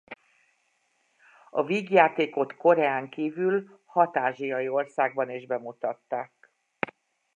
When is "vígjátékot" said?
1.65-2.55